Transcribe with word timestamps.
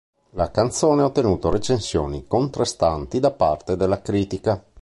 La 0.31 0.49
canzone 0.49 1.03
ha 1.03 1.05
ottenuto 1.05 1.51
recensioni 1.51 2.25
contrastanti 2.25 3.19
da 3.19 3.29
parte 3.29 3.75
della 3.75 4.01
critica. 4.01 4.65